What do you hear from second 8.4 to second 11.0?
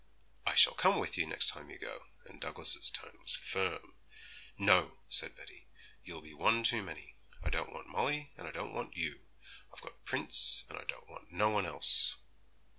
I don't want you. I've got Prince, and I